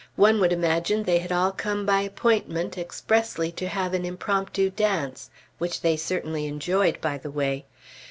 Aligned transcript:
One 0.15 0.39
would 0.39 0.51
imagine 0.51 1.03
they 1.03 1.19
had 1.19 1.31
all 1.31 1.51
come 1.51 1.85
by 1.85 2.01
appointment, 2.01 2.75
expressly 2.75 3.51
to 3.51 3.67
have 3.67 3.93
an 3.93 4.03
impromptu 4.03 4.71
dance, 4.71 5.29
which 5.59 5.81
they 5.81 5.95
certainly 5.95 6.47
enjoyed, 6.47 6.99
by 7.01 7.19
the 7.19 7.29
way. 7.29 7.65